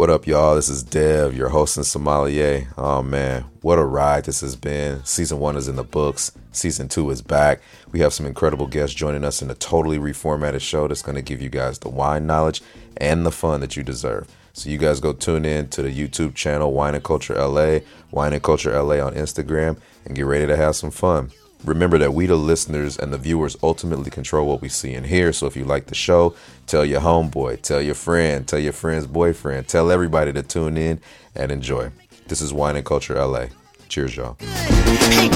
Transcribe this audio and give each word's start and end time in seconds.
What 0.00 0.08
up, 0.08 0.26
y'all? 0.26 0.54
This 0.54 0.70
is 0.70 0.82
Dev, 0.82 1.36
your 1.36 1.50
host 1.50 1.76
and 1.76 1.84
sommelier. 1.84 2.66
Oh 2.78 3.02
man, 3.02 3.44
what 3.60 3.78
a 3.78 3.84
ride 3.84 4.24
this 4.24 4.40
has 4.40 4.56
been. 4.56 5.04
Season 5.04 5.38
one 5.38 5.58
is 5.58 5.68
in 5.68 5.76
the 5.76 5.84
books, 5.84 6.32
season 6.52 6.88
two 6.88 7.10
is 7.10 7.20
back. 7.20 7.60
We 7.92 8.00
have 8.00 8.14
some 8.14 8.24
incredible 8.24 8.66
guests 8.66 8.94
joining 8.96 9.24
us 9.24 9.42
in 9.42 9.50
a 9.50 9.54
totally 9.54 9.98
reformatted 9.98 10.62
show 10.62 10.88
that's 10.88 11.02
going 11.02 11.16
to 11.16 11.22
give 11.22 11.42
you 11.42 11.50
guys 11.50 11.80
the 11.80 11.90
wine 11.90 12.26
knowledge 12.26 12.62
and 12.96 13.26
the 13.26 13.30
fun 13.30 13.60
that 13.60 13.76
you 13.76 13.82
deserve. 13.82 14.26
So 14.54 14.70
you 14.70 14.78
guys 14.78 15.00
go 15.00 15.12
tune 15.12 15.44
in 15.44 15.68
to 15.68 15.82
the 15.82 15.94
YouTube 15.94 16.34
channel 16.34 16.72
Wine 16.72 16.94
and 16.94 17.04
Culture 17.04 17.34
LA, 17.34 17.80
Wine 18.10 18.32
and 18.32 18.42
Culture 18.42 18.82
LA 18.82 19.04
on 19.06 19.12
Instagram, 19.12 19.78
and 20.06 20.16
get 20.16 20.24
ready 20.24 20.46
to 20.46 20.56
have 20.56 20.76
some 20.76 20.90
fun. 20.90 21.30
Remember 21.64 21.98
that 21.98 22.14
we, 22.14 22.26
the 22.26 22.36
listeners 22.36 22.98
and 22.98 23.12
the 23.12 23.18
viewers, 23.18 23.56
ultimately 23.62 24.10
control 24.10 24.48
what 24.48 24.62
we 24.62 24.68
see 24.68 24.94
and 24.94 25.04
hear. 25.04 25.32
So 25.32 25.46
if 25.46 25.56
you 25.56 25.64
like 25.64 25.86
the 25.86 25.94
show, 25.94 26.34
tell 26.66 26.84
your 26.84 27.00
homeboy, 27.00 27.62
tell 27.62 27.82
your 27.82 27.94
friend, 27.94 28.46
tell 28.48 28.58
your 28.58 28.72
friend's 28.72 29.06
boyfriend, 29.06 29.68
tell 29.68 29.90
everybody 29.90 30.32
to 30.32 30.42
tune 30.42 30.76
in 30.76 31.00
and 31.34 31.52
enjoy. 31.52 31.90
This 32.28 32.40
is 32.40 32.52
Wine 32.52 32.76
and 32.76 32.84
Culture 32.84 33.14
LA. 33.14 33.46
Cheers, 33.88 34.16
y'all. 34.16 34.36
Hey, 34.40 35.28